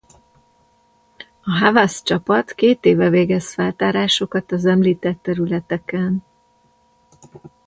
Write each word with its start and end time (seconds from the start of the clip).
A 1.43 1.51
Hawass-csapat 1.59 2.51
két 2.53 2.85
éve 2.85 3.09
végez 3.09 3.53
feltárásokat 3.53 4.51
az 4.51 4.65
említett 4.65 5.21
területeken. 5.21 6.25